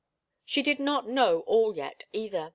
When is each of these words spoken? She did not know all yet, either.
She 0.45 0.63
did 0.63 0.79
not 0.79 1.07
know 1.07 1.41
all 1.41 1.75
yet, 1.75 2.05
either. 2.11 2.49